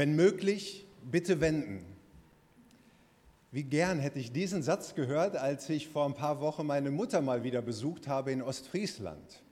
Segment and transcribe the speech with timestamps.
[0.00, 1.84] Wenn möglich, bitte wenden.
[3.52, 7.20] Wie gern hätte ich diesen Satz gehört, als ich vor ein paar Wochen meine Mutter
[7.20, 9.42] mal wieder besucht habe in Ostfriesland.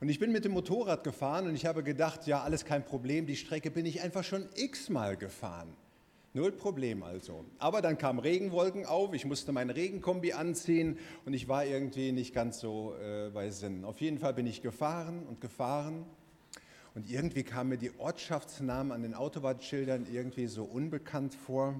[0.00, 3.26] Und ich bin mit dem Motorrad gefahren und ich habe gedacht, ja, alles kein Problem,
[3.26, 5.72] die Strecke bin ich einfach schon x-mal gefahren.
[6.34, 7.44] Null Problem also.
[7.58, 12.34] Aber dann kamen Regenwolken auf, ich musste mein Regenkombi anziehen und ich war irgendwie nicht
[12.34, 13.84] ganz so äh, bei Sinn.
[13.84, 16.04] Auf jeden Fall bin ich gefahren und gefahren
[16.96, 21.74] und irgendwie kamen mir die Ortschaftsnamen an den Autobahnschildern irgendwie so unbekannt vor.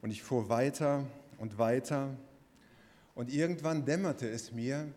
[0.00, 1.04] Und ich fuhr weiter
[1.36, 2.16] und weiter.
[3.14, 4.88] Und irgendwann dämmerte es mir,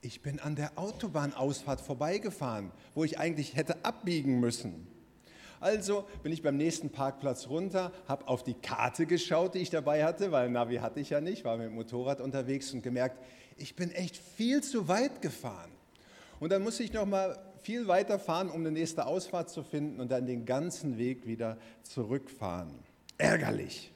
[0.00, 4.86] ich bin an der Autobahnausfahrt vorbeigefahren, wo ich eigentlich hätte abbiegen müssen.
[5.60, 10.06] Also bin ich beim nächsten Parkplatz runter, habe auf die Karte geschaut, die ich dabei
[10.06, 13.22] hatte, weil Navi hatte ich ja nicht, war mit dem Motorrad unterwegs und gemerkt,
[13.58, 15.70] ich bin echt viel zu weit gefahren.
[16.40, 20.00] Und dann musste ich noch mal viel weiter fahren, um eine nächste Ausfahrt zu finden
[20.00, 22.74] und dann den ganzen Weg wieder zurückfahren.
[23.18, 23.92] Ärgerlich.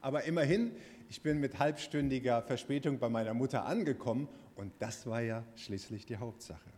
[0.00, 0.72] Aber immerhin,
[1.08, 6.16] ich bin mit halbstündiger Verspätung bei meiner Mutter angekommen und das war ja schließlich die
[6.16, 6.70] Hauptsache.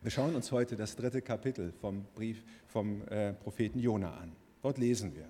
[0.00, 4.32] Wir schauen uns heute das dritte Kapitel vom Brief vom äh, Propheten Jona an.
[4.60, 5.28] Dort lesen wir.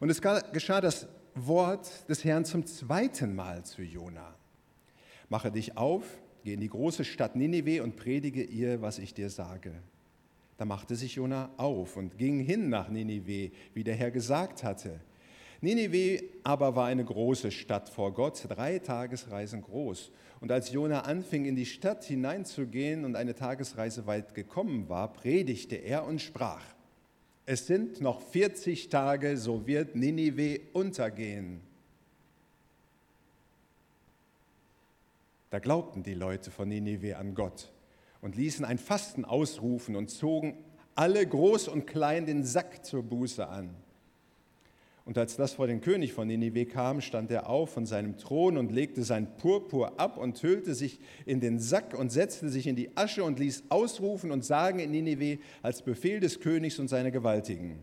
[0.00, 4.34] Und es geschah das Wort des Herrn zum zweiten Mal zu Jona.
[5.28, 6.04] Mache dich auf,
[6.44, 9.72] Geh in die große Stadt Ninive und predige ihr, was ich dir sage.
[10.56, 15.00] Da machte sich Jona auf und ging hin nach Ninive, wie der Herr gesagt hatte.
[15.60, 20.12] Ninive aber war eine große Stadt vor Gott, drei Tagesreisen groß.
[20.40, 25.76] Und als Jona anfing, in die Stadt hineinzugehen und eine Tagesreise weit gekommen war, predigte
[25.76, 26.62] er und sprach:
[27.44, 31.67] Es sind noch 40 Tage, so wird Ninive untergehen.
[35.50, 37.72] Da glaubten die Leute von Ninive an Gott
[38.20, 40.58] und ließen ein Fasten ausrufen und zogen
[40.94, 43.70] alle groß und klein den Sack zur Buße an.
[45.08, 48.58] Und als das vor den König von Ninive kam, stand er auf von seinem Thron
[48.58, 52.76] und legte sein Purpur ab und hüllte sich in den Sack und setzte sich in
[52.76, 57.10] die Asche und ließ ausrufen und sagen in Ninive als Befehl des Königs und seiner
[57.10, 57.82] Gewaltigen.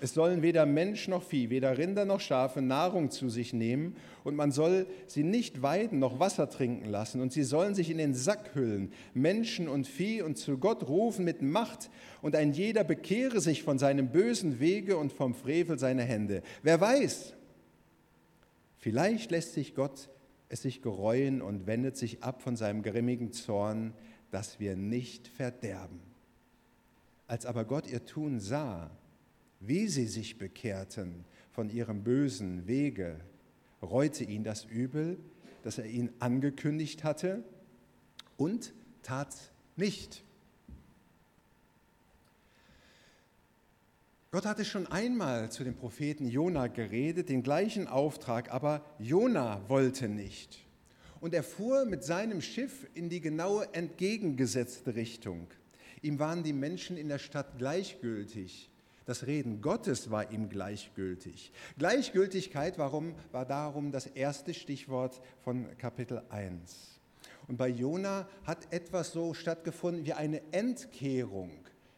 [0.00, 4.36] Es sollen weder Mensch noch Vieh, weder Rinder noch Schafe Nahrung zu sich nehmen, und
[4.36, 8.14] man soll sie nicht weiden noch Wasser trinken lassen, und sie sollen sich in den
[8.14, 11.90] Sack hüllen, Menschen und Vieh, und zu Gott rufen mit Macht,
[12.22, 16.42] und ein jeder bekehre sich von seinem bösen Wege und vom Frevel seiner Hände.
[16.62, 17.34] Wer weiß,
[18.78, 20.08] vielleicht lässt sich Gott
[20.50, 23.94] es sich gereuen und wendet sich ab von seinem grimmigen Zorn,
[24.32, 26.00] dass wir nicht verderben.
[27.28, 28.90] Als aber Gott ihr Tun sah,
[29.60, 33.20] wie sie sich bekehrten von ihrem bösen Wege,
[33.82, 35.18] reute ihn das Übel,
[35.62, 37.44] das er ihnen angekündigt hatte
[38.36, 38.72] und
[39.02, 39.34] tat
[39.76, 40.24] nicht.
[44.32, 50.08] Gott hatte schon einmal zu dem Propheten Jona geredet, den gleichen Auftrag, aber Jona wollte
[50.08, 50.64] nicht.
[51.20, 55.48] Und er fuhr mit seinem Schiff in die genaue entgegengesetzte Richtung.
[56.00, 58.69] Ihm waren die Menschen in der Stadt gleichgültig.
[59.10, 61.50] Das Reden Gottes war ihm gleichgültig.
[61.76, 67.00] Gleichgültigkeit warum, war darum das erste Stichwort von Kapitel 1.
[67.48, 71.50] Und bei Jona hat etwas so stattgefunden wie eine Entkehrung.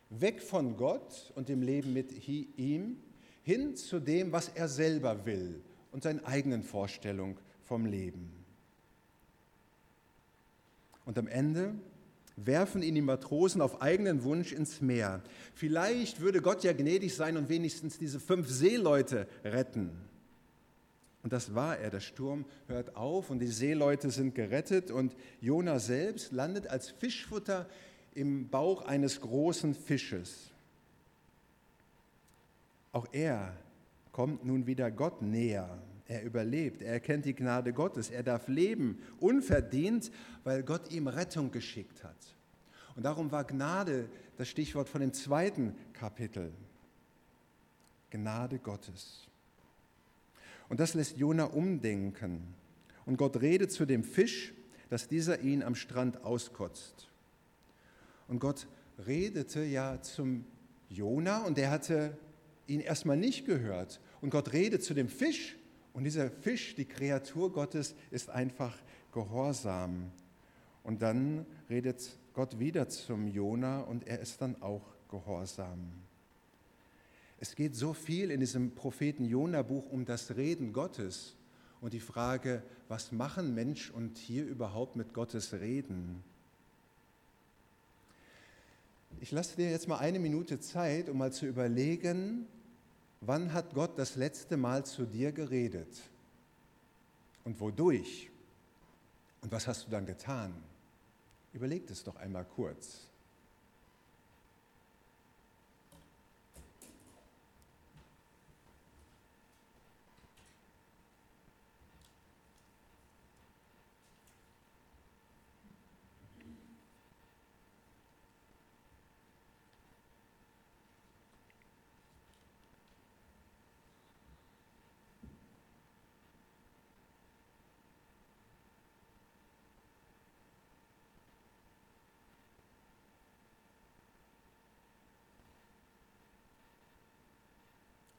[0.08, 2.96] Weg von Gott und dem Leben mit ihm
[3.42, 8.32] hin zu dem, was er selber will und seinen eigenen Vorstellungen vom Leben.
[11.04, 11.74] Und am Ende
[12.36, 15.22] werfen ihn die Matrosen auf eigenen Wunsch ins Meer.
[15.54, 19.90] Vielleicht würde Gott ja gnädig sein und wenigstens diese fünf Seeleute retten.
[21.22, 21.90] Und das war er.
[21.90, 27.68] Der Sturm hört auf und die Seeleute sind gerettet und Jona selbst landet als Fischfutter
[28.14, 30.50] im Bauch eines großen Fisches.
[32.90, 33.56] Auch er
[34.10, 35.78] kommt nun wieder Gott näher.
[36.12, 40.12] Er überlebt, er erkennt die Gnade Gottes, er darf leben, unverdient,
[40.44, 42.36] weil Gott ihm Rettung geschickt hat.
[42.94, 46.52] Und darum war Gnade das Stichwort von dem zweiten Kapitel.
[48.10, 49.26] Gnade Gottes.
[50.68, 52.42] Und das lässt Jona umdenken.
[53.06, 54.52] Und Gott redet zu dem Fisch,
[54.90, 57.08] dass dieser ihn am Strand auskotzt.
[58.28, 58.66] Und Gott
[59.06, 60.44] redete ja zum
[60.90, 62.18] Jona und der hatte
[62.66, 63.98] ihn erstmal nicht gehört.
[64.20, 65.56] Und Gott redet zu dem Fisch
[65.92, 68.76] und dieser Fisch, die Kreatur Gottes, ist einfach
[69.12, 70.10] gehorsam.
[70.84, 75.92] Und dann redet Gott wieder zum Jona und er ist dann auch gehorsam.
[77.38, 81.34] Es geht so viel in diesem Propheten Jona-Buch um das Reden Gottes
[81.80, 86.22] und die Frage, was machen Mensch und Tier überhaupt mit Gottes Reden?
[89.22, 92.44] ich lasse dir jetzt mal eine Minute Zeit, um mal zu überlegen,
[93.22, 95.88] wann hat Gott das letzte Mal zu dir geredet
[97.44, 98.30] und wodurch
[99.40, 100.52] und was hast du dann getan?
[101.52, 103.08] Überleg es doch einmal kurz.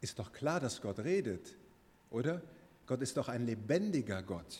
[0.04, 1.56] Ist doch klar, dass Gott redet,
[2.10, 2.42] oder?
[2.88, 4.60] Gott ist doch ein lebendiger Gott.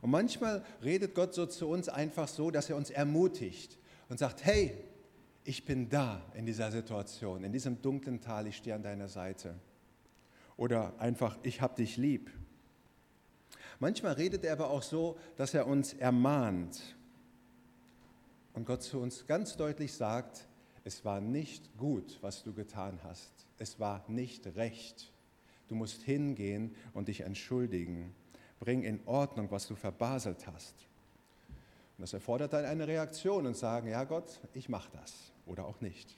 [0.00, 3.78] Und manchmal redet Gott so zu uns einfach so, dass er uns ermutigt
[4.08, 4.76] und sagt, hey,
[5.44, 9.54] ich bin da in dieser Situation, in diesem dunklen Tal, ich stehe an deiner Seite.
[10.56, 12.28] Oder einfach, ich hab dich lieb.
[13.78, 16.96] Manchmal redet er aber auch so, dass er uns ermahnt
[18.54, 20.48] und Gott zu uns ganz deutlich sagt,
[20.82, 25.12] es war nicht gut, was du getan hast es war nicht recht.
[25.68, 28.14] Du musst hingehen und dich entschuldigen.
[28.60, 30.74] Bring in Ordnung, was du verbaselt hast.
[31.98, 35.80] Und das erfordert dann eine Reaktion und sagen, ja Gott, ich mache das oder auch
[35.80, 36.16] nicht.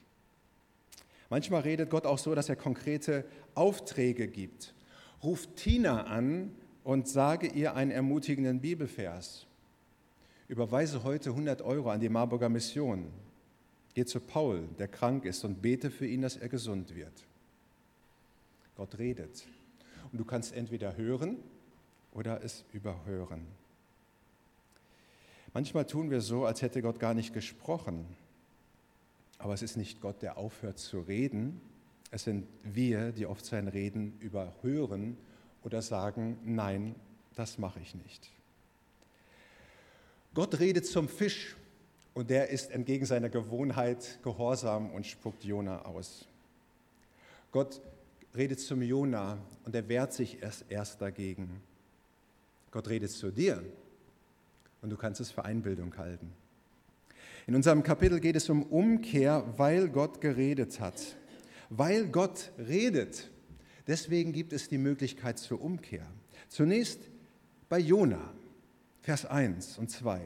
[1.30, 4.74] Manchmal redet Gott auch so, dass er konkrete Aufträge gibt.
[5.22, 9.46] Ruf Tina an und sage ihr einen ermutigenden Bibelvers.
[10.48, 13.06] Überweise heute 100 Euro an die Marburger Mission.
[13.94, 17.26] Geh zu Paul, der krank ist, und bete für ihn, dass er gesund wird.
[18.76, 19.46] Gott redet.
[20.12, 21.38] Und du kannst entweder hören
[22.12, 23.46] oder es überhören.
[25.52, 28.06] Manchmal tun wir so, als hätte Gott gar nicht gesprochen.
[29.38, 31.60] Aber es ist nicht Gott, der aufhört zu reden.
[32.10, 35.16] Es sind wir, die oft sein Reden überhören
[35.62, 36.94] oder sagen, nein,
[37.34, 38.30] das mache ich nicht.
[40.34, 41.56] Gott redet zum Fisch
[42.14, 46.26] und der ist entgegen seiner Gewohnheit gehorsam und spuckt Jona aus.
[47.50, 47.80] Gott
[48.34, 51.60] redet zum Jona und er wehrt sich erst, erst dagegen.
[52.70, 53.62] Gott redet zu dir
[54.82, 56.32] und du kannst es für Einbildung halten.
[57.46, 61.16] In unserem Kapitel geht es um Umkehr, weil Gott geredet hat.
[61.68, 63.30] Weil Gott redet,
[63.86, 66.06] deswegen gibt es die Möglichkeit zur Umkehr.
[66.48, 67.00] Zunächst
[67.68, 68.32] bei Jona,
[69.00, 70.20] Vers 1 und 2.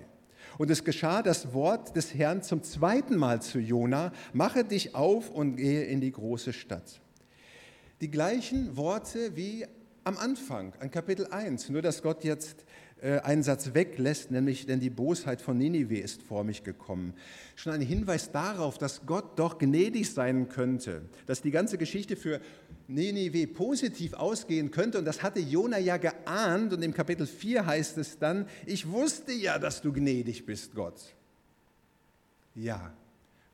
[0.59, 5.31] Und es geschah das Wort des Herrn zum zweiten Mal zu Jona, mache dich auf
[5.31, 7.01] und gehe in die große Stadt
[8.01, 9.67] die gleichen Worte wie
[10.05, 12.65] am Anfang, an Kapitel 1, nur dass Gott jetzt
[13.01, 17.15] äh, einen Satz weglässt, nämlich, denn die Bosheit von Ninive ist vor mich gekommen.
[17.57, 22.41] Schon ein Hinweis darauf, dass Gott doch gnädig sein könnte, dass die ganze Geschichte für
[22.87, 24.99] Ninive positiv ausgehen könnte.
[24.99, 26.73] Und das hatte Jona ja geahnt.
[26.73, 31.01] Und im Kapitel 4 heißt es dann, ich wusste ja, dass du gnädig bist, Gott.
[32.55, 32.95] Ja,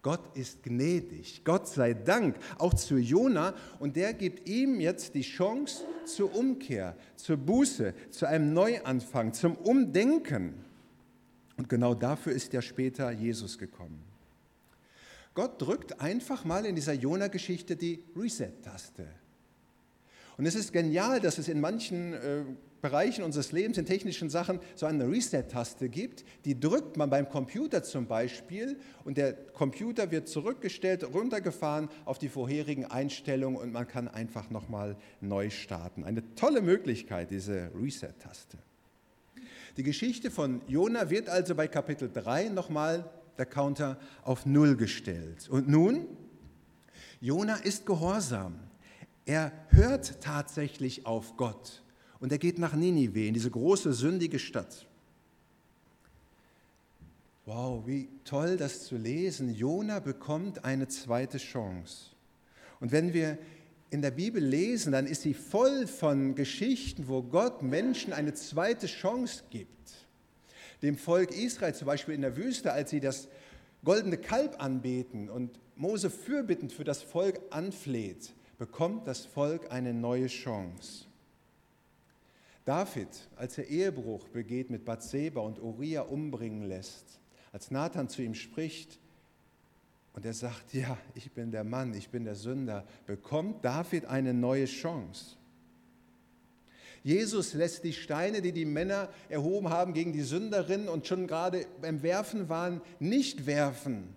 [0.03, 3.55] Gott ist gnädig, Gott sei Dank, auch zu Jona.
[3.79, 9.57] Und der gibt ihm jetzt die Chance zur Umkehr, zur Buße, zu einem Neuanfang, zum
[9.57, 10.55] Umdenken.
[11.59, 14.03] Und genau dafür ist ja später Jesus gekommen.
[15.35, 19.07] Gott drückt einfach mal in dieser Jona-Geschichte die Reset-Taste.
[20.39, 22.45] Und es ist genial, dass es in manchen äh,
[22.81, 26.25] Bereichen unseres Lebens, in technischen Sachen, so eine Reset-Taste gibt.
[26.45, 32.29] Die drückt man beim Computer zum Beispiel und der Computer wird zurückgestellt, runtergefahren auf die
[32.29, 36.05] vorherigen Einstellungen und man kann einfach nochmal neu starten.
[36.05, 38.59] Eine tolle Möglichkeit, diese Reset-Taste.
[39.77, 43.09] Die Geschichte von Jona wird also bei Kapitel 3 nochmal
[43.39, 45.49] der Counter auf Null gestellt.
[45.49, 46.07] Und nun,
[47.21, 48.59] Jona ist gehorsam.
[49.27, 51.83] Er hört tatsächlich auf Gott
[52.21, 54.87] und er geht nach Ninive, in diese große sündige Stadt.
[57.47, 59.53] Wow, wie toll das zu lesen.
[59.53, 62.11] Jona bekommt eine zweite Chance.
[62.79, 63.39] Und wenn wir
[63.91, 68.87] in der Bibel lesen, dann ist sie voll von Geschichten, wo Gott Menschen eine zweite
[68.87, 69.71] Chance gibt.
[70.83, 73.29] Dem Volk Israel zum Beispiel in der Wüste, als sie das
[73.85, 80.29] goldene Kalb anbeten und Mose fürbittend für das Volk anfleht, bekommt das Volk eine neue
[80.29, 81.07] Chance.
[82.71, 87.19] David, als er Ehebruch begeht mit Bathseba und Uriah umbringen lässt,
[87.51, 89.01] als Nathan zu ihm spricht
[90.13, 94.35] und er sagt, ja, ich bin der Mann, ich bin der Sünder, bekommt David eine
[94.35, 95.35] neue Chance.
[97.03, 101.67] Jesus lässt die Steine, die die Männer erhoben haben gegen die Sünderin und schon gerade
[101.81, 104.15] beim Werfen waren, nicht werfen,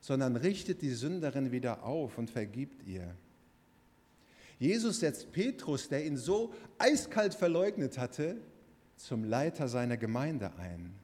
[0.00, 3.14] sondern richtet die Sünderin wieder auf und vergibt ihr.
[4.58, 8.36] Jesus setzt Petrus, der ihn so eiskalt verleugnet hatte,
[8.96, 10.94] zum Leiter seiner Gemeinde ein.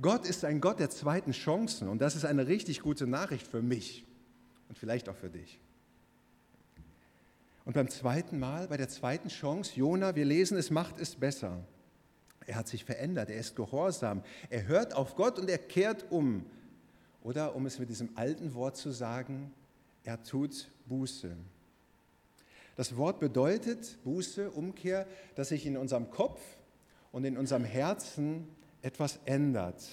[0.00, 3.62] Gott ist ein Gott der zweiten Chancen und das ist eine richtig gute Nachricht für
[3.62, 4.04] mich
[4.68, 5.58] und vielleicht auch für dich.
[7.64, 11.64] Und beim zweiten Mal, bei der zweiten Chance, Jona, wir lesen, es macht es besser.
[12.46, 16.46] Er hat sich verändert, er ist gehorsam, er hört auf Gott und er kehrt um.
[17.22, 19.52] Oder um es mit diesem alten Wort zu sagen,
[20.04, 21.36] er tut Buße.
[22.78, 26.40] Das Wort bedeutet Buße, Umkehr, dass sich in unserem Kopf
[27.10, 28.46] und in unserem Herzen
[28.82, 29.84] etwas ändert,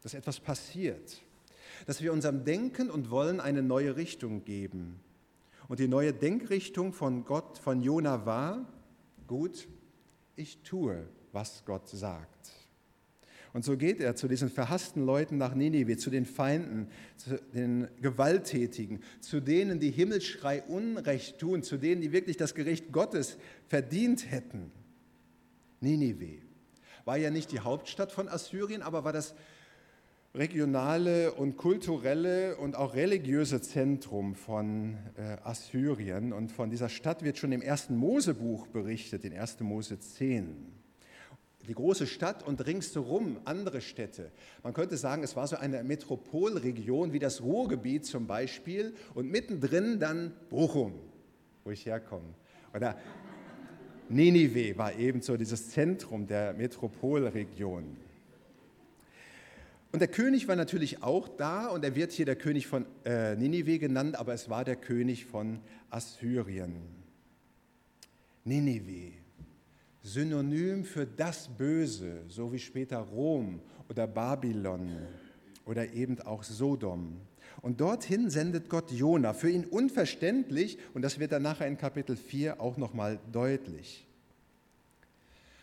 [0.00, 1.20] dass etwas passiert,
[1.84, 4.98] dass wir unserem Denken und Wollen eine neue Richtung geben.
[5.68, 8.64] Und die neue Denkrichtung von Gott, von Jona war,
[9.26, 9.68] gut,
[10.36, 12.50] ich tue, was Gott sagt.
[13.56, 17.88] Und so geht er zu diesen verhassten Leuten nach Ninive, zu den Feinden, zu den
[18.02, 24.30] Gewalttätigen, zu denen, die Himmelschrei Unrecht tun, zu denen, die wirklich das Gericht Gottes verdient
[24.30, 24.70] hätten.
[25.80, 26.42] Ninive
[27.06, 29.34] war ja nicht die Hauptstadt von Assyrien, aber war das
[30.34, 36.34] regionale und kulturelle und auch religiöse Zentrum von äh, Assyrien.
[36.34, 39.60] Und von dieser Stadt wird schon im ersten Mosebuch berichtet, in 1.
[39.60, 40.84] Mose 10
[41.66, 44.30] die große Stadt und ringsherum andere Städte.
[44.62, 49.98] Man könnte sagen, es war so eine Metropolregion wie das Ruhrgebiet zum Beispiel und mittendrin
[49.98, 50.94] dann Bochum,
[51.64, 52.34] wo ich herkomme.
[52.74, 52.96] Oder
[54.08, 57.96] Ninive war ebenso dieses Zentrum der Metropolregion.
[59.92, 63.34] Und der König war natürlich auch da und er wird hier der König von äh,
[63.34, 66.76] Ninive genannt, aber es war der König von Assyrien.
[68.44, 69.25] Ninive
[70.06, 74.90] Synonym für das Böse, so wie später Rom oder Babylon
[75.64, 77.20] oder eben auch Sodom.
[77.60, 82.16] Und dorthin sendet Gott Jona, für ihn unverständlich, und das wird dann nachher in Kapitel
[82.16, 84.06] 4 auch nochmal deutlich.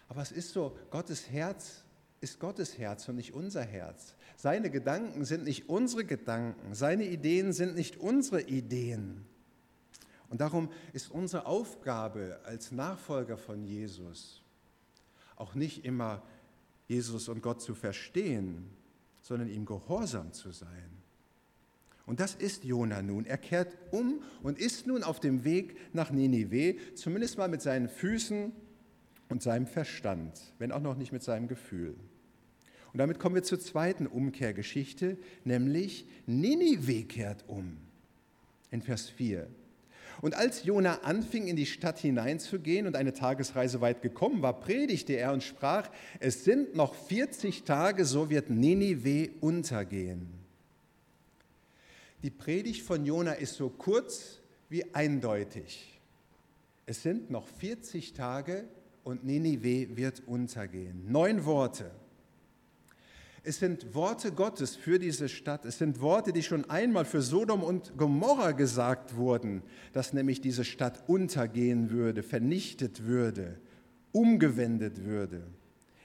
[0.10, 1.84] Aber es ist so, Gottes Herz
[2.20, 4.14] ist Gottes Herz und nicht unser Herz.
[4.36, 9.26] Seine Gedanken sind nicht unsere Gedanken, seine Ideen sind nicht unsere Ideen.
[10.34, 14.42] Und darum ist unsere Aufgabe als Nachfolger von Jesus
[15.36, 16.24] auch nicht immer
[16.88, 18.68] Jesus und Gott zu verstehen,
[19.22, 20.90] sondern ihm gehorsam zu sein.
[22.08, 23.28] Und das ist Jona nun.
[23.28, 27.88] Er kehrt um und ist nun auf dem Weg nach Ninive, zumindest mal mit seinen
[27.88, 28.52] Füßen
[29.30, 31.96] und seinem Verstand, wenn auch noch nicht mit seinem Gefühl.
[32.92, 37.78] Und damit kommen wir zur zweiten Umkehrgeschichte, nämlich Ninive kehrt um.
[38.72, 39.48] In Vers 4.
[40.22, 45.14] Und als Jona anfing, in die Stadt hineinzugehen und eine Tagesreise weit gekommen war, predigte
[45.14, 45.90] er und sprach,
[46.20, 50.28] es sind noch 40 Tage, so wird Ninive untergehen.
[52.22, 54.40] Die Predigt von Jona ist so kurz
[54.70, 56.00] wie eindeutig.
[56.86, 58.66] Es sind noch 40 Tage
[59.04, 61.12] und Ninive wird untergehen.
[61.12, 61.92] Neun Worte.
[63.46, 65.66] Es sind Worte Gottes für diese Stadt.
[65.66, 70.64] Es sind Worte, die schon einmal für Sodom und Gomorra gesagt wurden, dass nämlich diese
[70.64, 73.60] Stadt untergehen würde, vernichtet würde,
[74.14, 75.44] umgewendet würde.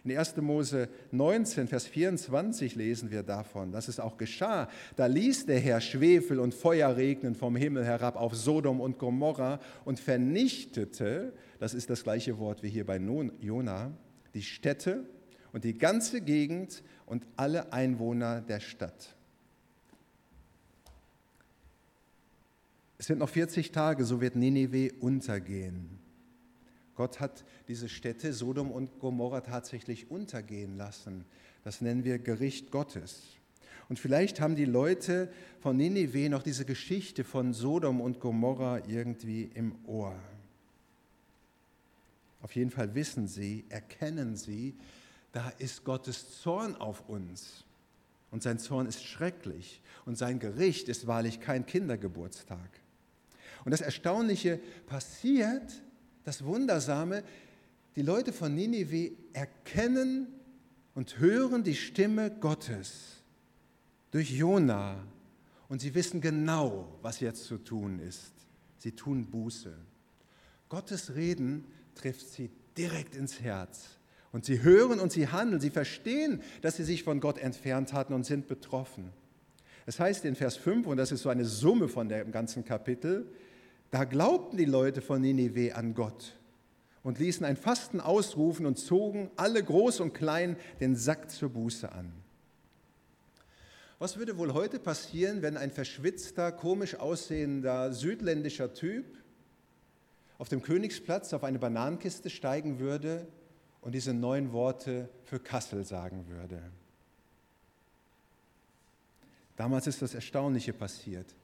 [0.03, 0.37] In 1.
[0.39, 4.69] Mose 19, Vers 24 lesen wir davon, dass es auch geschah.
[4.97, 9.61] Da ließ der Herr Schwefel und Feuer regnen vom Himmel herab auf Sodom und Gomorra
[9.85, 12.99] und vernichtete, das ist das gleiche Wort wie hier bei
[13.41, 13.93] Jona,
[14.35, 15.05] die Städte
[15.53, 19.15] und die ganze Gegend und alle Einwohner der Stadt.
[22.99, 25.99] Es sind noch 40 Tage, so wird Nineveh untergehen.
[26.97, 31.25] Gott hat diese Städte Sodom und Gomorra tatsächlich untergehen lassen.
[31.63, 33.23] Das nennen wir Gericht Gottes.
[33.89, 39.49] Und vielleicht haben die Leute von Nineveh noch diese Geschichte von Sodom und Gomorra irgendwie
[39.55, 40.15] im Ohr.
[42.43, 44.75] Auf jeden Fall wissen sie, erkennen sie,
[45.33, 47.65] da ist Gottes Zorn auf uns.
[48.31, 49.83] Und sein Zorn ist schrecklich.
[50.05, 52.69] Und sein Gericht ist wahrlich kein Kindergeburtstag.
[53.65, 55.83] Und das Erstaunliche passiert,
[56.25, 57.25] das Wundersame,
[57.97, 60.29] die Leute von Ninive erkennen
[60.95, 63.23] und hören die Stimme Gottes
[64.11, 65.05] durch Jona.
[65.69, 68.33] Und sie wissen genau, was jetzt zu tun ist.
[68.79, 69.77] Sie tun Buße.
[70.69, 73.98] Gottes Reden trifft sie direkt ins Herz.
[74.33, 78.13] Und sie hören und sie handeln, sie verstehen, dass sie sich von Gott entfernt hatten
[78.13, 79.11] und sind betroffen.
[79.87, 83.27] Es heißt in Vers 5, und das ist so eine Summe von dem ganzen Kapitel,
[83.91, 86.35] da glaubten die Leute von Ninive an Gott
[87.03, 91.91] und ließen ein Fasten ausrufen und zogen alle groß und klein den Sack zur Buße
[91.91, 92.13] an.
[93.99, 99.07] Was würde wohl heute passieren, wenn ein verschwitzter, komisch aussehender südländischer Typ
[100.37, 103.27] auf dem Königsplatz auf eine Bananenkiste steigen würde
[103.81, 106.63] und diese neun Worte für Kassel sagen würde?
[109.57, 111.35] Damals ist das Erstaunliche passiert.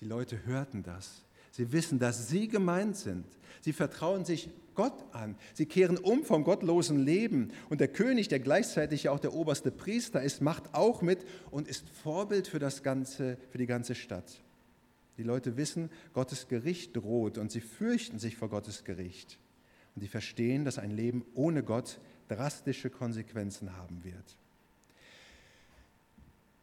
[0.00, 1.22] Die Leute hörten das.
[1.50, 3.24] Sie wissen, dass sie gemeint sind.
[3.62, 5.36] Sie vertrauen sich Gott an.
[5.54, 7.52] Sie kehren um vom gottlosen Leben.
[7.70, 11.88] Und der König, der gleichzeitig auch der oberste Priester ist, macht auch mit und ist
[11.88, 14.42] Vorbild für, das ganze, für die ganze Stadt.
[15.16, 19.38] Die Leute wissen, Gottes Gericht droht und sie fürchten sich vor Gottes Gericht.
[19.94, 24.36] Und sie verstehen, dass ein Leben ohne Gott drastische Konsequenzen haben wird.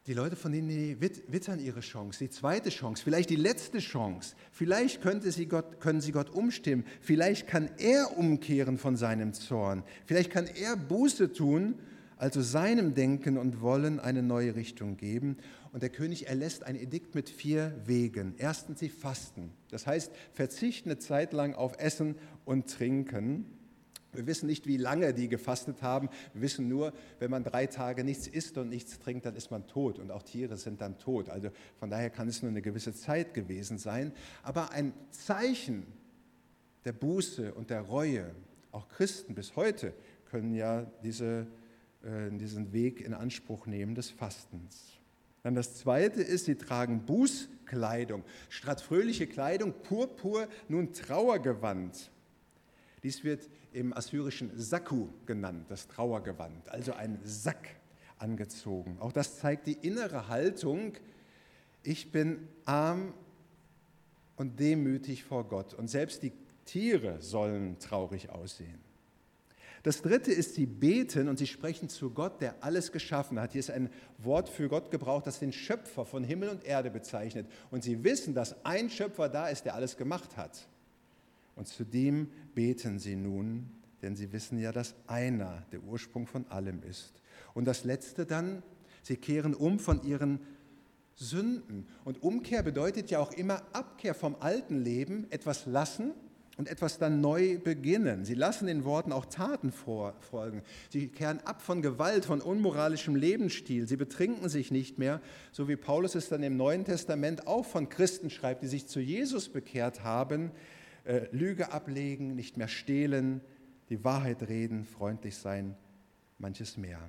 [0.08, 4.36] Die Leute von denen wittern ihre Chance, die zweite Chance, vielleicht die letzte Chance.
[4.52, 6.86] Vielleicht könnte sie Gott, können sie Gott umstimmen.
[7.02, 9.84] Vielleicht kann er umkehren von seinem Zorn.
[10.08, 11.76] Vielleicht kann er Buße tun,
[12.22, 15.38] also seinem Denken und Wollen eine neue Richtung geben.
[15.74, 18.36] Und der König erlässt ein Edikt mit vier Wegen.
[18.38, 19.52] Erstens, sie fasten.
[19.72, 22.14] Das heißt, verzichten eine Zeit lang auf Essen
[22.46, 23.48] und Trinken.
[24.14, 26.10] Wir wissen nicht, wie lange die gefastet haben.
[26.34, 29.66] Wir wissen nur, wenn man drei Tage nichts isst und nichts trinkt, dann ist man
[29.66, 29.98] tot.
[29.98, 31.28] Und auch Tiere sind dann tot.
[31.28, 31.50] Also
[31.80, 34.12] von daher kann es nur eine gewisse Zeit gewesen sein.
[34.44, 35.88] Aber ein Zeichen
[36.86, 38.36] der Buße und der Reue,
[38.72, 39.92] auch Christen bis heute
[40.30, 41.48] können ja diese,
[42.04, 45.00] diesen Weg in Anspruch nehmen des Fastens.
[45.44, 52.12] Dann das Zweite ist, sie tragen Bußkleidung, statt fröhliche Kleidung, Purpur, nun Trauergewand.
[53.04, 57.68] Dies wird im assyrischen Sakku genannt, das Trauergewand, also ein Sack
[58.20, 58.98] angezogen.
[59.00, 60.94] Auch das zeigt die innere Haltung,
[61.84, 63.14] ich bin arm
[64.36, 66.32] und demütig vor Gott und selbst die
[66.66, 68.91] Tiere sollen traurig aussehen.
[69.84, 73.54] Das dritte ist, sie beten und sie sprechen zu Gott, der alles geschaffen hat.
[73.54, 77.48] Hier ist ein Wort für Gott gebraucht, das den Schöpfer von Himmel und Erde bezeichnet.
[77.72, 80.68] Und sie wissen, dass ein Schöpfer da ist, der alles gemacht hat.
[81.56, 83.72] Und zu dem beten sie nun,
[84.04, 87.14] denn sie wissen ja, dass einer der Ursprung von allem ist.
[87.56, 88.62] Und das Letzte dann,
[89.02, 90.40] sie kehren um von ihren
[91.16, 91.88] Sünden.
[92.06, 96.14] Und Umkehr bedeutet ja auch immer Abkehr vom alten Leben, etwas lassen
[96.62, 98.24] und etwas dann neu beginnen.
[98.24, 100.62] Sie lassen den Worten auch Taten folgen.
[100.92, 103.88] Sie kehren ab von Gewalt, von unmoralischem Lebensstil.
[103.88, 105.22] Sie betrinken sich nicht mehr,
[105.52, 109.00] so wie Paulus es dann im Neuen Testament auch von Christen schreibt, die sich zu
[109.00, 110.52] Jesus bekehrt haben
[111.04, 113.42] äh, Lüge ablegen, nicht mehr stehlen,
[113.90, 115.76] die Wahrheit reden, freundlich sein,
[116.38, 117.00] manches mehr.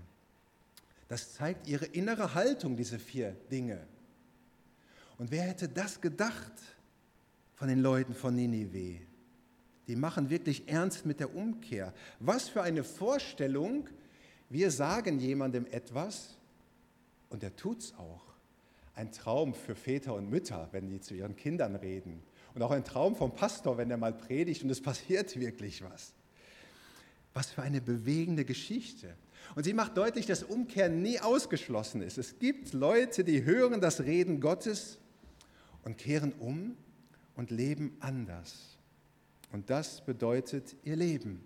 [1.08, 3.86] Das zeigt ihre innere Haltung, diese vier Dinge.
[5.18, 6.52] Und wer hätte das gedacht
[7.54, 9.11] von den Leuten von Ninive?
[9.88, 11.92] Die machen wirklich ernst mit der Umkehr.
[12.20, 13.88] Was für eine Vorstellung,
[14.48, 16.36] wir sagen jemandem etwas
[17.30, 18.22] und er tut es auch.
[18.94, 22.22] Ein Traum für Väter und Mütter, wenn die zu ihren Kindern reden.
[22.54, 26.12] Und auch ein Traum vom Pastor, wenn er mal predigt und es passiert wirklich was.
[27.32, 29.16] Was für eine bewegende Geschichte.
[29.54, 32.18] Und sie macht deutlich, dass Umkehren nie ausgeschlossen ist.
[32.18, 34.98] Es gibt Leute, die hören das Reden Gottes
[35.84, 36.76] und kehren um
[37.34, 38.78] und leben anders.
[39.52, 41.40] Und das bedeutet ihr Leben.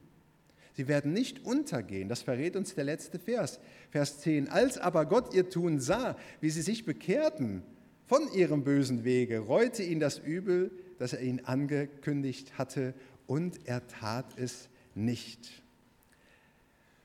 [0.77, 4.49] Sie werden nicht untergehen, das verrät uns der letzte Vers, Vers 10.
[4.49, 7.63] Als aber Gott ihr Tun sah, wie sie sich bekehrten
[8.07, 12.95] von ihrem bösen Wege, reute ihn das Übel, dass er ihn angekündigt hatte
[13.27, 15.63] und er tat es nicht.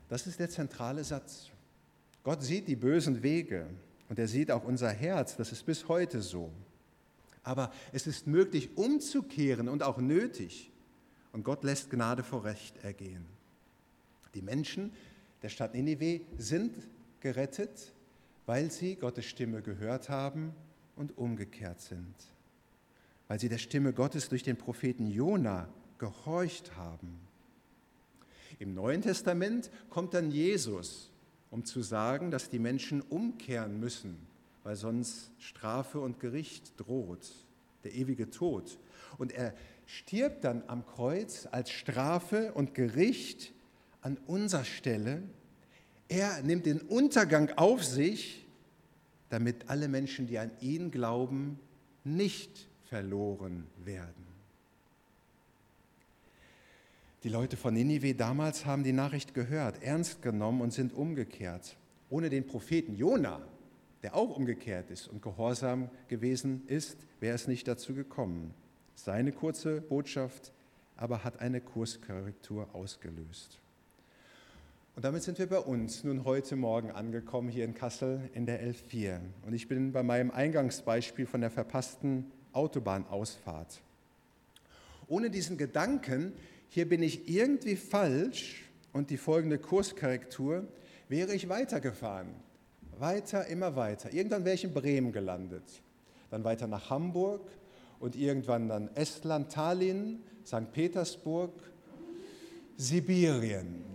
[0.10, 1.50] Das ist der zentrale Satz.
[2.24, 3.68] Gott sieht die bösen Wege
[4.10, 6.52] und er sieht auch unser Herz, das ist bis heute so.
[7.44, 10.72] Aber es ist möglich umzukehren und auch nötig.
[11.32, 13.26] Und Gott lässt Gnade vor Recht ergehen.
[14.34, 14.91] Die Menschen
[15.41, 16.76] der Stadt Ninive sind
[17.20, 17.94] gerettet,
[18.46, 20.54] weil sie Gottes Stimme gehört haben
[20.96, 22.15] und umgekehrt sind
[23.32, 27.17] weil sie der Stimme Gottes durch den Propheten Jona gehorcht haben.
[28.60, 31.10] Im Neuen Testament kommt dann Jesus,
[31.50, 34.17] um zu sagen, dass die Menschen umkehren müssen,
[34.63, 37.32] weil sonst Strafe und Gericht droht,
[37.84, 38.78] der ewige Tod.
[39.17, 39.54] Und er
[39.86, 43.54] stirbt dann am Kreuz als Strafe und Gericht
[44.02, 45.24] an unserer Stelle.
[46.08, 48.46] Er nimmt den Untergang auf sich,
[49.30, 51.60] damit alle Menschen, die an ihn glauben,
[52.04, 54.32] nicht verloren werden.
[57.24, 61.78] Die Leute von Ninive damals haben die Nachricht gehört, ernst genommen und sind umgekehrt.
[62.10, 63.41] Ohne den Propheten Jona,
[64.04, 68.54] der auch umgekehrt ist und gehorsam gewesen ist, wäre es nicht dazu gekommen.
[68.96, 70.52] Seine kurze Botschaft
[70.98, 73.60] aber hat eine Kurskorrektur ausgelöst.
[74.96, 78.62] Und damit sind wir bei uns nun heute Morgen angekommen hier in Kassel in der
[78.62, 79.20] L4.
[79.46, 83.82] Und ich bin bei meinem Eingangsbeispiel von der verpassten Autobahnausfahrt.
[85.08, 86.34] Ohne diesen Gedanken,
[86.70, 90.68] hier bin ich irgendwie falsch und die folgende Kurskorrektur,
[91.08, 92.30] wäre ich weitergefahren.
[93.02, 94.14] Weiter, immer weiter.
[94.14, 95.64] Irgendwann wäre ich in Bremen gelandet.
[96.30, 97.42] Dann weiter nach Hamburg
[98.00, 100.72] und irgendwann dann Estland, Tallinn, St.
[100.72, 101.52] Petersburg,
[102.78, 103.92] Sibirien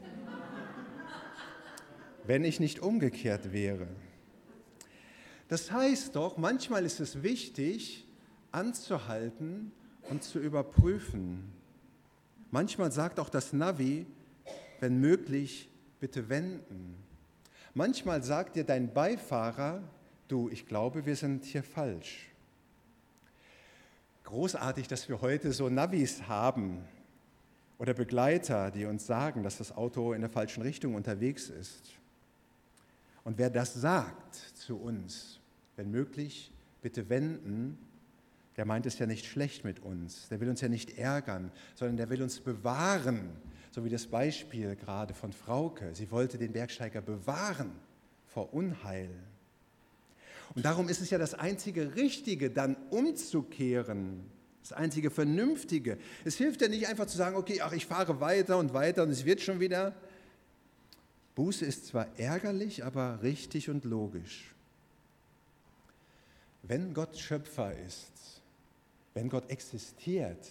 [2.27, 3.87] wenn ich nicht umgekehrt wäre.
[5.49, 8.07] Das heißt doch, manchmal ist es wichtig,
[8.51, 9.73] anzuhalten
[10.11, 11.53] und zu überprüfen.
[12.51, 14.07] Manchmal sagt auch das Navi,
[14.81, 15.69] wenn möglich,
[16.01, 16.97] bitte wenden.
[17.77, 19.83] Manchmal sagt dir dein Beifahrer,
[20.29, 22.31] du, ich glaube, wir sind hier falsch.
[24.25, 26.83] Großartig, dass wir heute so Navis haben
[27.77, 31.93] oder Begleiter, die uns sagen, dass das Auto in der falschen Richtung unterwegs ist.
[33.25, 35.39] Und wer das sagt zu uns,
[35.77, 37.77] wenn möglich, bitte wenden,
[38.57, 41.99] der meint es ja nicht schlecht mit uns, der will uns ja nicht ärgern, sondern
[41.99, 43.37] der will uns bewahren,
[43.77, 45.95] so wie das Beispiel gerade von Frauke.
[45.95, 47.73] Sie wollte den Bergsteiger bewahren
[48.27, 49.11] vor Unheil.
[50.55, 54.25] Und darum ist es ja das einzige Richtige, dann umzukehren,
[54.62, 55.99] das einzige Vernünftige.
[56.25, 59.11] Es hilft ja nicht einfach zu sagen, okay, ach, ich fahre weiter und weiter und
[59.11, 59.95] es wird schon wieder,
[61.35, 64.55] Buße ist zwar ärgerlich, aber richtig und logisch.
[66.62, 68.41] Wenn Gott Schöpfer ist,
[69.12, 70.49] wenn Gott existiert,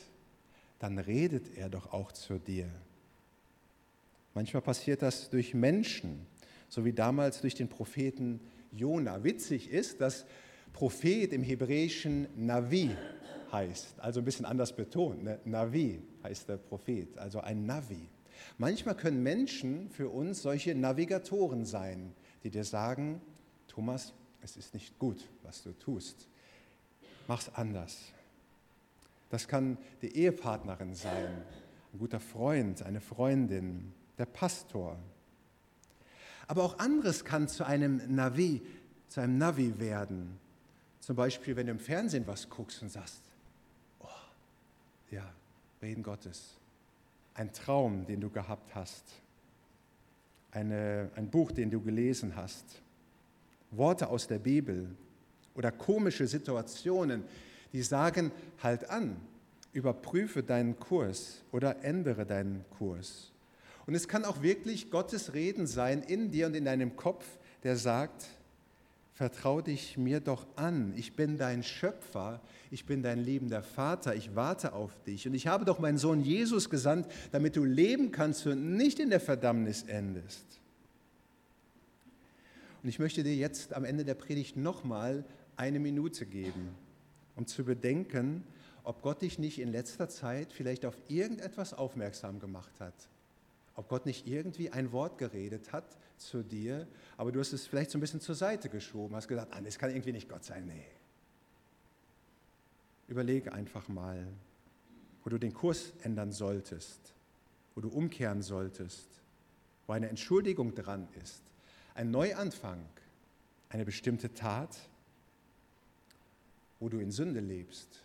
[0.77, 2.69] dann redet er doch auch zu dir.
[4.35, 6.27] Manchmal passiert das durch Menschen,
[6.67, 9.23] so wie damals durch den Propheten Jona.
[9.23, 10.25] Witzig ist, dass
[10.73, 12.91] Prophet im Hebräischen Navi
[13.49, 15.23] heißt, also ein bisschen anders betont.
[15.23, 15.39] Ne?
[15.45, 18.09] Navi heißt der Prophet, also ein Navi.
[18.57, 23.21] Manchmal können Menschen für uns solche Navigatoren sein, die dir sagen,
[23.69, 26.27] Thomas, es ist nicht gut, was du tust.
[27.29, 28.11] Mach's anders.
[29.29, 31.29] Das kann die Ehepartnerin sein,
[31.93, 34.97] ein guter Freund, eine Freundin, der Pastor.
[36.47, 38.61] Aber auch anderes kann zu einem Navi,
[39.09, 40.39] zu einem Navi werden.
[40.99, 43.21] Zum Beispiel, wenn du im Fernsehen was guckst und sagst,
[43.99, 44.07] oh,
[45.11, 45.23] ja,
[45.81, 46.57] Reden Gottes
[47.35, 49.03] ein Traum, den du gehabt hast,
[50.51, 52.81] eine, ein Buch, den du gelesen hast,
[53.71, 54.89] Worte aus der Bibel
[55.53, 57.23] oder komische Situationen,
[57.73, 58.31] die sagen,
[58.63, 59.17] halt an,
[59.73, 63.33] überprüfe deinen Kurs oder ändere deinen Kurs.
[63.87, 67.25] Und es kann auch wirklich Gottes Reden sein in dir und in deinem Kopf,
[67.63, 68.25] der sagt,
[69.13, 70.93] vertrau dich mir doch an.
[70.97, 75.27] Ich bin dein Schöpfer, ich bin dein liebender Vater, ich warte auf dich.
[75.27, 79.09] Und ich habe doch meinen Sohn Jesus gesandt, damit du leben kannst und nicht in
[79.09, 80.45] der Verdammnis endest.
[82.83, 85.23] Und ich möchte dir jetzt am Ende der Predigt nochmal
[85.55, 86.75] eine Minute geben,
[87.35, 88.43] um zu bedenken,
[88.83, 92.93] ob Gott dich nicht in letzter Zeit vielleicht auf irgendetwas aufmerksam gemacht hat.
[93.75, 97.91] Ob Gott nicht irgendwie ein Wort geredet hat, zu dir, aber du hast es vielleicht
[97.91, 100.65] so ein bisschen zur Seite geschoben, hast gesagt, ah, das kann irgendwie nicht Gott sein.
[100.65, 100.85] Nee.
[103.07, 104.27] Überlege einfach mal,
[105.23, 107.13] wo du den Kurs ändern solltest,
[107.75, 109.07] wo du umkehren solltest,
[109.87, 111.41] wo eine Entschuldigung dran ist,
[111.93, 112.83] ein Neuanfang,
[113.69, 114.77] eine bestimmte Tat,
[116.79, 118.03] wo du in Sünde lebst.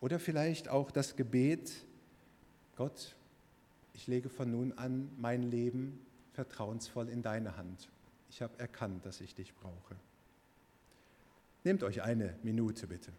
[0.00, 1.70] Oder vielleicht auch das Gebet,
[2.76, 3.14] Gott,
[4.00, 6.00] ich lege von nun an mein Leben
[6.32, 7.90] vertrauensvoll in deine Hand.
[8.30, 9.94] Ich habe erkannt, dass ich dich brauche.
[11.64, 13.12] Nehmt euch eine Minute bitte.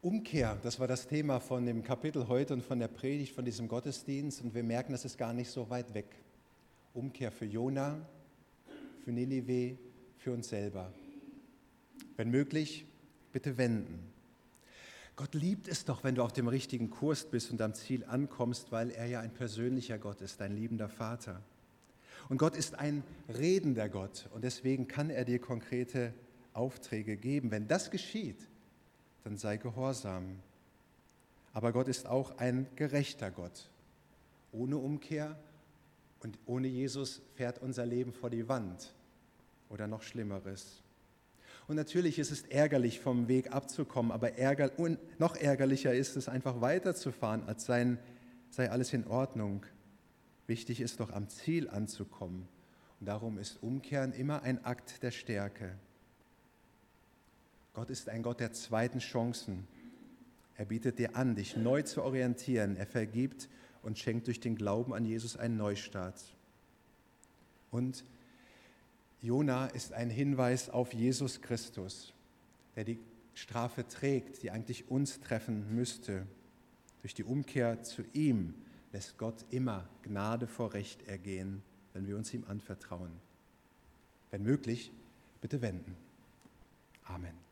[0.00, 3.66] Umkehr, das war das Thema von dem Kapitel heute und von der Predigt, von diesem
[3.66, 4.40] Gottesdienst.
[4.42, 6.06] Und wir merken, das ist gar nicht so weit weg.
[6.94, 8.06] Umkehr für Jona,
[9.04, 9.76] für Ninive,
[10.16, 10.92] für uns selber.
[12.16, 12.86] Wenn möglich,
[13.32, 13.98] bitte wenden.
[15.16, 18.70] Gott liebt es doch, wenn du auf dem richtigen Kurs bist und am Ziel ankommst,
[18.70, 21.42] weil er ja ein persönlicher Gott ist, dein liebender Vater.
[22.28, 26.14] Und Gott ist ein redender Gott und deswegen kann er dir konkrete
[26.52, 27.50] Aufträge geben.
[27.50, 28.46] Wenn das geschieht,
[29.24, 30.40] dann sei gehorsam.
[31.52, 33.68] Aber Gott ist auch ein gerechter Gott.
[34.52, 35.36] Ohne Umkehr
[36.20, 38.94] und ohne Jesus fährt unser Leben vor die Wand
[39.68, 40.82] oder noch Schlimmeres.
[41.66, 44.70] Und natürlich ist es ärgerlich, vom Weg abzukommen, aber ärger,
[45.18, 47.98] noch ärgerlicher ist es, einfach weiterzufahren, als sein,
[48.50, 49.66] sei alles in Ordnung.
[50.46, 52.48] Wichtig ist doch, am Ziel anzukommen.
[53.00, 55.74] Und darum ist Umkehren immer ein Akt der Stärke.
[57.78, 59.64] Gott ist ein Gott der zweiten Chancen.
[60.56, 62.76] Er bietet dir an, dich neu zu orientieren.
[62.76, 63.48] Er vergibt
[63.84, 66.20] und schenkt durch den Glauben an Jesus einen Neustart.
[67.70, 68.04] Und
[69.22, 72.12] Jona ist ein Hinweis auf Jesus Christus,
[72.74, 72.98] der die
[73.34, 76.26] Strafe trägt, die eigentlich uns treffen müsste.
[77.02, 78.54] Durch die Umkehr zu ihm
[78.90, 81.62] lässt Gott immer Gnade vor Recht ergehen,
[81.92, 83.12] wenn wir uns ihm anvertrauen.
[84.32, 84.90] Wenn möglich,
[85.40, 85.94] bitte wenden.
[87.04, 87.47] Amen.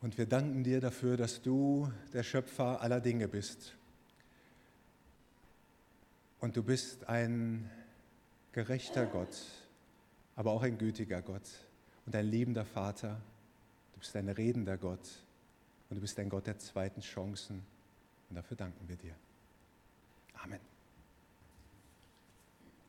[0.00, 3.74] Und wir danken dir dafür, dass du der Schöpfer aller Dinge bist.
[6.40, 7.70] Und du bist ein
[8.52, 9.36] gerechter Gott,
[10.36, 11.48] aber auch ein gütiger Gott
[12.04, 13.20] und ein liebender Vater.
[13.94, 15.24] Du bist ein redender Gott
[15.88, 17.64] und du bist ein Gott der zweiten Chancen.
[18.28, 19.14] Und dafür danken wir dir.
[20.42, 20.75] Amen.